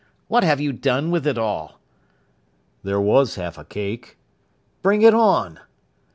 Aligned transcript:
What 0.27 0.43
have 0.43 0.59
you 0.59 0.73
done 0.73 1.11
with 1.11 1.27
it 1.27 1.37
all?" 1.37 1.79
"There 2.81 2.99
was 2.99 3.35
half 3.35 3.59
a 3.59 3.63
cake" 3.63 4.17
"Bring 4.81 5.03
it 5.03 5.13
on." 5.13 5.59